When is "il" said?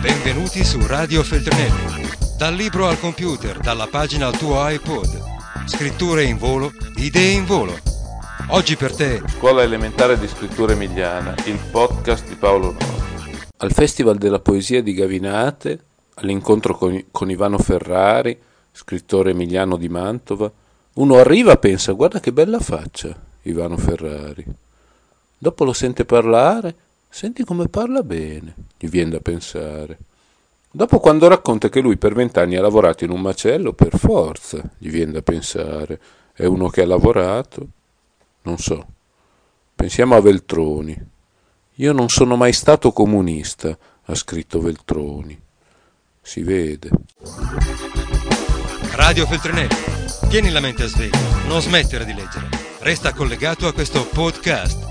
11.44-11.58